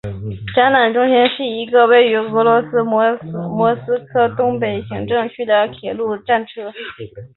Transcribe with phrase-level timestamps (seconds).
[0.55, 6.43] 展览中心站是一个位于俄罗斯莫斯科东北行政区的铁路车站。